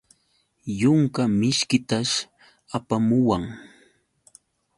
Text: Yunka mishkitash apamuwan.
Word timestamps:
Yunka 0.81 1.21
mishkitash 1.39 2.13
apamuwan. 2.77 3.43